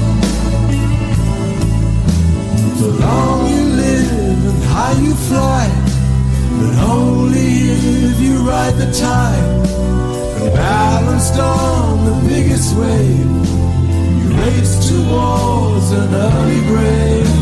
The 2.81 2.89
long 3.03 3.39
you 3.53 3.63
live 3.83 4.41
and 4.51 4.63
high 4.73 4.97
you 5.05 5.13
fly, 5.29 5.65
but 6.59 6.75
only 6.89 7.51
if 8.09 8.19
you 8.19 8.35
ride 8.51 8.75
the 8.83 8.91
tide 8.91 9.49
and 10.37 10.53
balanced 10.53 11.37
on 11.39 12.05
the 12.09 12.15
biggest 12.27 12.75
wave. 12.75 13.31
You 14.19 14.27
race 14.41 14.75
towards 14.89 15.91
an 15.91 16.13
early 16.13 16.61
grave. 16.69 17.41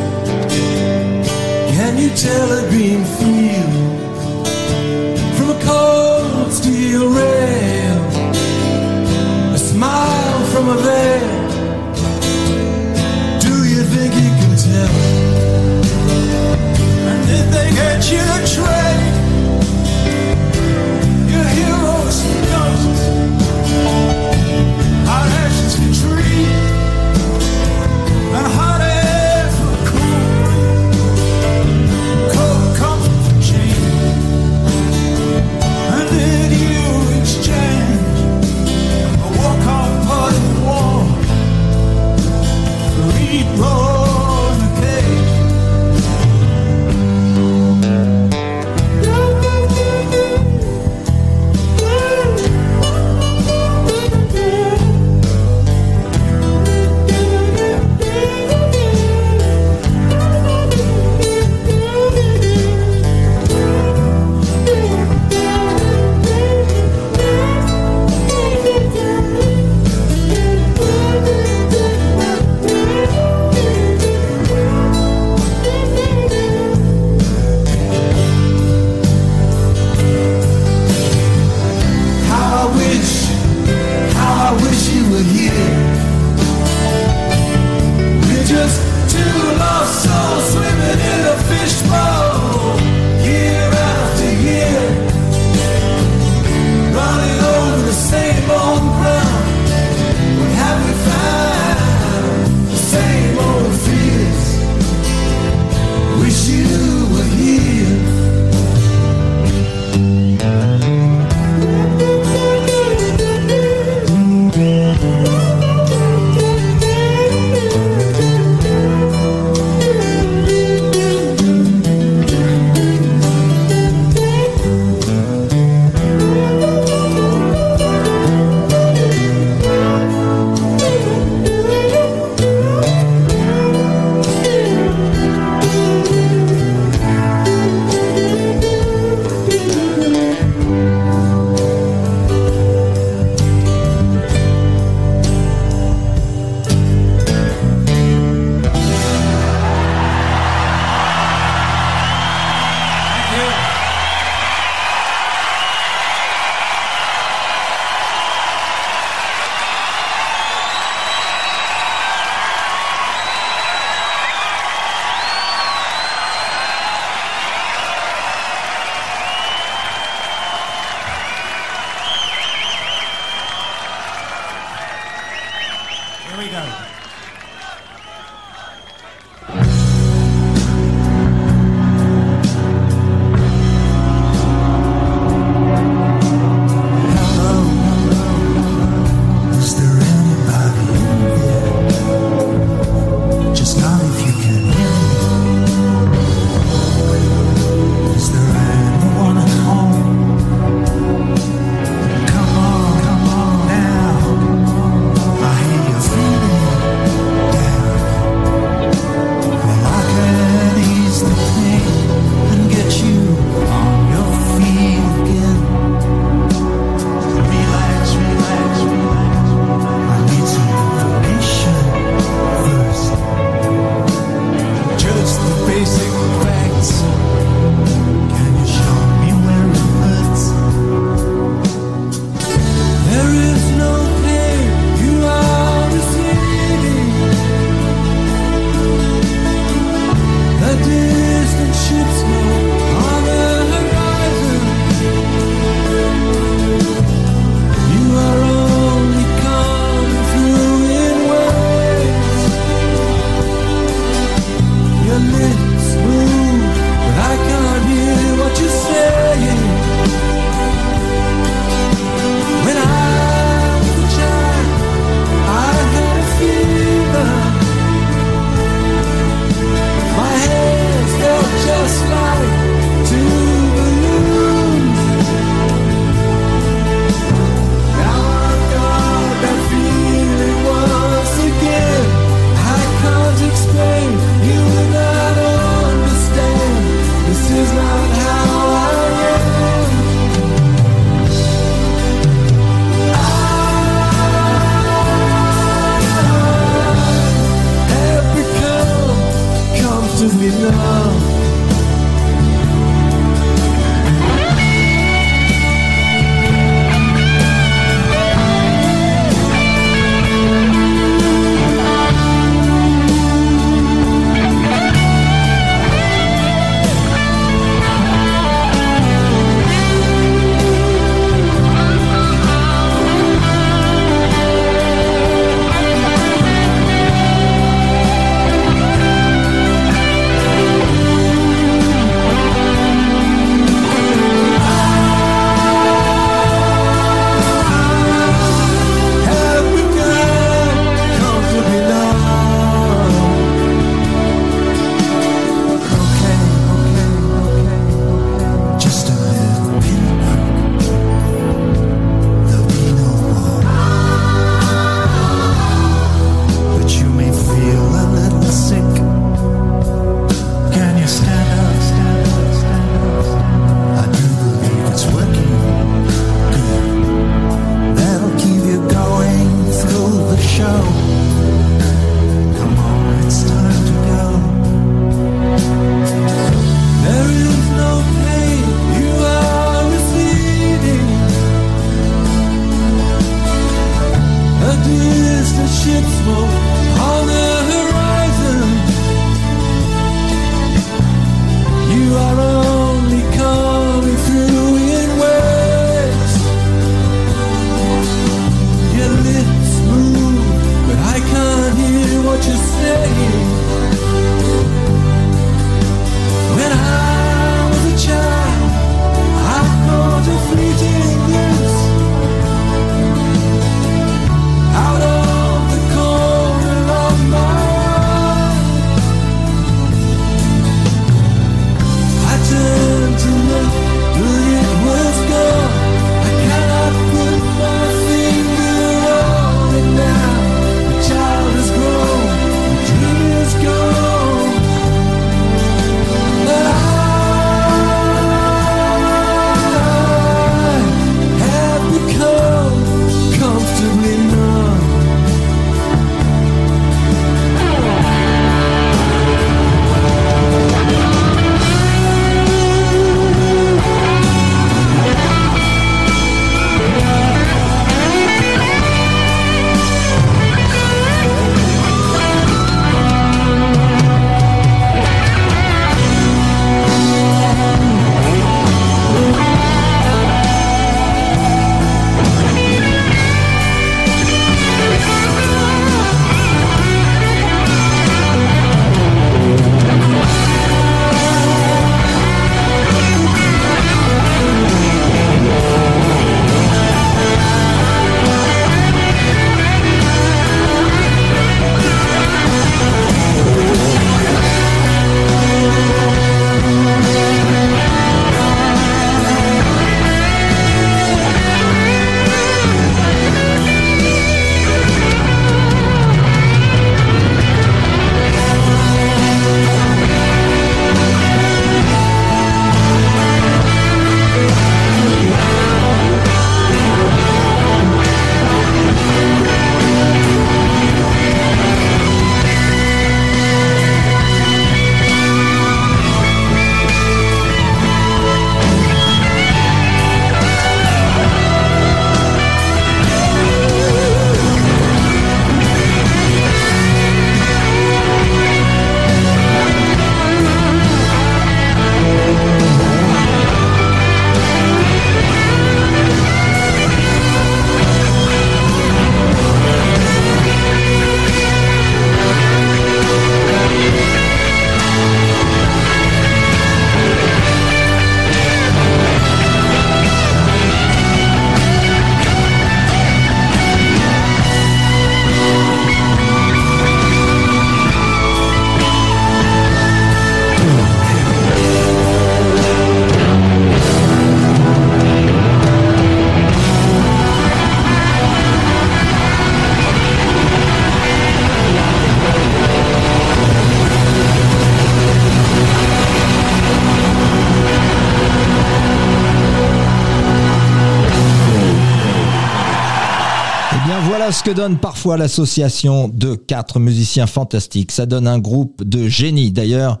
Ce 594.44 594.50
que 594.50 594.56
donne 594.56 594.76
parfois 594.78 595.16
l'association 595.16 596.08
de 596.08 596.34
quatre 596.34 596.80
musiciens 596.80 597.28
fantastiques. 597.28 597.92
Ça 597.92 598.06
donne 598.06 598.26
un 598.26 598.40
groupe 598.40 598.82
de 598.82 599.06
génies. 599.06 599.52
D'ailleurs, 599.52 600.00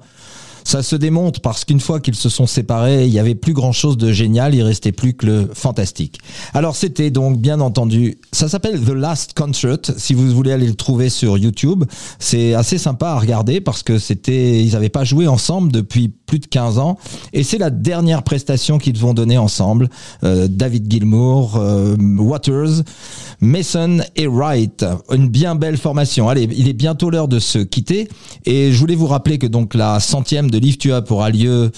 ça 0.64 0.82
se 0.82 0.96
démontre 0.96 1.40
parce 1.40 1.64
qu'une 1.64 1.78
fois 1.78 2.00
qu'ils 2.00 2.16
se 2.16 2.28
sont 2.28 2.48
séparés, 2.48 3.06
il 3.06 3.12
y 3.12 3.20
avait 3.20 3.36
plus 3.36 3.52
grand 3.52 3.70
chose 3.70 3.96
de 3.96 4.10
génial, 4.10 4.54
il 4.54 4.62
restait 4.62 4.90
plus 4.90 5.14
que 5.14 5.26
le 5.26 5.50
fantastique. 5.52 6.18
Alors 6.54 6.74
c'était 6.74 7.10
donc 7.10 7.38
bien 7.38 7.60
entendu, 7.60 8.18
ça 8.32 8.48
s'appelle 8.48 8.80
The 8.80 8.90
Last 8.90 9.34
Concert, 9.34 9.78
si 9.96 10.12
vous 10.14 10.28
voulez 10.34 10.52
aller 10.52 10.66
le 10.66 10.74
trouver 10.74 11.08
sur 11.08 11.38
YouTube. 11.38 11.84
C'est 12.18 12.54
assez 12.54 12.78
sympa 12.78 13.10
à 13.10 13.18
regarder 13.20 13.60
parce 13.60 13.84
que 13.84 13.98
c'était, 13.98 14.60
ils 14.62 14.72
n'avaient 14.72 14.88
pas 14.88 15.04
joué 15.04 15.28
ensemble 15.28 15.70
depuis 15.70 16.12
plus 16.32 16.38
de 16.38 16.46
15 16.46 16.78
ans 16.78 16.96
et 17.34 17.42
c'est 17.42 17.58
la 17.58 17.68
dernière 17.68 18.22
prestation 18.22 18.78
qu'ils 18.78 18.96
vont 18.96 19.12
donner 19.12 19.36
ensemble. 19.36 19.90
Euh, 20.24 20.48
David 20.48 20.90
Gilmour, 20.90 21.56
euh, 21.56 21.94
Waters, 21.98 22.84
Mason 23.42 23.98
et 24.16 24.26
Wright. 24.26 24.82
Une 25.12 25.28
bien 25.28 25.56
belle 25.56 25.76
formation. 25.76 26.30
Allez, 26.30 26.48
il 26.56 26.68
est 26.68 26.72
bientôt 26.72 27.10
l'heure 27.10 27.28
de 27.28 27.38
se 27.38 27.58
quitter 27.58 28.08
et 28.46 28.72
je 28.72 28.78
voulais 28.78 28.94
vous 28.94 29.08
rappeler 29.08 29.36
que 29.36 29.46
donc 29.46 29.74
la 29.74 30.00
centième 30.00 30.50
de 30.50 30.58
You 30.58 30.94
Up 30.94 31.10
aura 31.10 31.28
lieu 31.28 31.70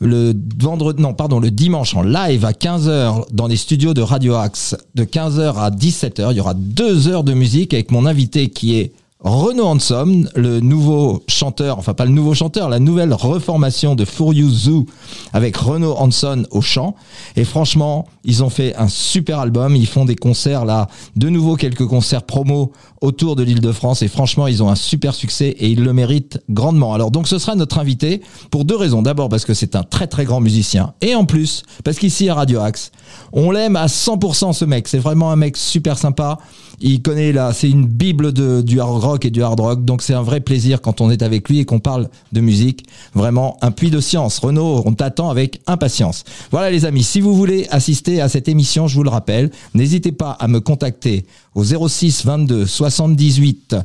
le 0.00 0.34
vendredi, 0.60 1.00
non, 1.00 1.14
pardon, 1.14 1.40
le 1.40 1.50
dimanche 1.50 1.94
en 1.94 2.02
live 2.02 2.44
à 2.44 2.52
15h 2.52 3.32
dans 3.32 3.46
les 3.46 3.56
studios 3.56 3.94
de 3.94 4.02
Radio 4.02 4.34
Axe. 4.34 4.76
De 4.94 5.04
15h 5.04 5.56
à 5.56 5.70
17h, 5.70 6.32
il 6.32 6.36
y 6.36 6.40
aura 6.40 6.52
deux 6.52 7.08
heures 7.08 7.24
de 7.24 7.32
musique 7.32 7.72
avec 7.72 7.90
mon 7.90 8.04
invité 8.04 8.50
qui 8.50 8.76
est 8.78 8.92
Renaud 9.24 9.66
Hanson, 9.66 10.24
le 10.34 10.58
nouveau 10.58 11.22
chanteur, 11.28 11.78
enfin 11.78 11.94
pas 11.94 12.06
le 12.06 12.10
nouveau 12.10 12.34
chanteur, 12.34 12.68
la 12.68 12.80
nouvelle 12.80 13.14
reformation 13.14 13.94
de 13.94 14.04
Furious 14.04 14.50
Zoo 14.50 14.86
avec 15.32 15.56
Renaud 15.56 15.94
Hanson 15.96 16.44
au 16.50 16.60
chant. 16.60 16.96
Et 17.36 17.44
franchement, 17.44 18.06
ils 18.24 18.42
ont 18.42 18.50
fait 18.50 18.74
un 18.74 18.88
super 18.88 19.38
album. 19.38 19.76
Ils 19.76 19.86
font 19.86 20.04
des 20.04 20.16
concerts 20.16 20.64
là, 20.64 20.88
de 21.14 21.28
nouveau 21.28 21.54
quelques 21.54 21.86
concerts 21.86 22.24
promo 22.24 22.72
autour 23.00 23.36
de 23.36 23.44
l'île 23.44 23.60
de 23.60 23.70
France. 23.70 24.02
Et 24.02 24.08
franchement, 24.08 24.48
ils 24.48 24.60
ont 24.60 24.68
un 24.68 24.74
super 24.74 25.14
succès 25.14 25.50
et 25.50 25.68
ils 25.68 25.84
le 25.84 25.92
méritent 25.92 26.40
grandement. 26.50 26.92
Alors 26.92 27.12
donc 27.12 27.28
ce 27.28 27.38
sera 27.38 27.54
notre 27.54 27.78
invité 27.78 28.22
pour 28.50 28.64
deux 28.64 28.76
raisons. 28.76 29.02
D'abord 29.02 29.28
parce 29.28 29.44
que 29.44 29.54
c'est 29.54 29.76
un 29.76 29.84
très 29.84 30.08
très 30.08 30.24
grand 30.24 30.40
musicien. 30.40 30.94
Et 31.00 31.14
en 31.14 31.26
plus, 31.26 31.62
parce 31.84 31.98
qu'ici 31.98 32.28
à 32.28 32.34
Radio 32.34 32.58
Axe, 32.58 32.90
on 33.32 33.50
l'aime 33.50 33.76
à 33.76 33.86
100% 33.86 34.52
ce 34.52 34.64
mec. 34.64 34.88
C'est 34.88 34.98
vraiment 34.98 35.30
un 35.30 35.36
mec 35.36 35.56
super 35.56 35.98
sympa. 35.98 36.38
Il 36.80 37.00
connaît 37.00 37.32
là, 37.32 37.52
c'est 37.52 37.70
une 37.70 37.86
bible 37.86 38.32
du 38.32 38.80
hard 38.80 39.02
rock 39.02 39.24
et 39.24 39.30
du 39.30 39.42
hard 39.42 39.60
rock. 39.60 39.84
Donc 39.84 40.02
c'est 40.02 40.14
un 40.14 40.22
vrai 40.22 40.40
plaisir 40.40 40.80
quand 40.80 41.00
on 41.00 41.10
est 41.10 41.22
avec 41.22 41.48
lui 41.48 41.60
et 41.60 41.64
qu'on 41.64 41.78
parle 41.78 42.08
de 42.32 42.40
musique. 42.40 42.86
Vraiment 43.14 43.56
un 43.62 43.70
puits 43.70 43.90
de 43.90 44.00
science. 44.00 44.38
Renaud, 44.38 44.82
on 44.84 44.92
t'attend 44.92 45.30
avec 45.30 45.60
impatience. 45.66 46.24
Voilà 46.50 46.70
les 46.70 46.84
amis, 46.84 47.04
si 47.04 47.20
vous 47.20 47.34
voulez 47.34 47.66
assister 47.70 48.20
à 48.20 48.28
cette 48.28 48.48
émission, 48.48 48.88
je 48.88 48.96
vous 48.96 49.04
le 49.04 49.10
rappelle, 49.10 49.50
n'hésitez 49.74 50.12
pas 50.12 50.32
à 50.32 50.48
me 50.48 50.60
contacter 50.60 51.24
au 51.54 51.64
06 51.64 52.24
22 52.24 52.66
78 52.66 53.76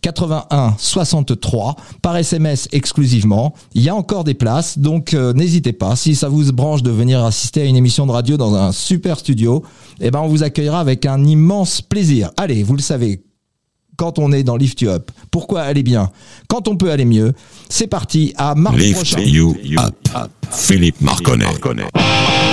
81 0.00 0.74
63 0.78 1.76
par 2.02 2.16
SMS 2.16 2.68
exclusivement. 2.72 3.54
Il 3.74 3.82
y 3.82 3.88
a 3.88 3.94
encore 3.94 4.24
des 4.24 4.34
places, 4.34 4.78
donc 4.78 5.14
euh, 5.14 5.32
n'hésitez 5.32 5.72
pas. 5.72 5.96
Si 5.96 6.14
ça 6.14 6.28
vous 6.28 6.52
branche 6.52 6.82
de 6.82 6.90
venir 6.90 7.24
assister 7.24 7.62
à 7.62 7.64
une 7.64 7.76
émission 7.76 8.06
de 8.06 8.12
radio 8.12 8.36
dans 8.36 8.54
un 8.54 8.72
super 8.72 9.18
studio, 9.18 9.62
eh 10.00 10.10
ben 10.10 10.20
on 10.20 10.28
vous 10.28 10.42
accueillera 10.42 10.80
avec 10.80 11.06
un 11.06 11.24
immense 11.24 11.82
plaisir. 11.82 12.30
Allez, 12.36 12.62
vous 12.62 12.76
le 12.76 12.82
savez, 12.82 13.22
quand 13.96 14.18
on 14.18 14.32
est 14.32 14.42
dans 14.42 14.56
Lift 14.56 14.80
You 14.80 14.90
Up. 14.90 15.10
Pourquoi 15.30 15.62
aller 15.62 15.82
bien? 15.82 16.10
Quand 16.48 16.68
on 16.68 16.76
peut 16.76 16.90
aller 16.90 17.04
mieux. 17.04 17.32
C'est 17.68 17.86
parti 17.86 18.32
à 18.36 18.54
mardi 18.54 18.78
Lift 18.78 18.94
prochain. 18.96 19.20
you 19.20 19.56
up. 19.78 19.94
Philippe 20.50 21.00
Marconnet. 21.00 21.46
How 21.46 22.45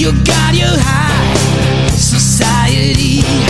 You 0.00 0.12
got 0.24 0.54
your 0.54 0.66
high 0.66 1.88
society. 1.90 3.49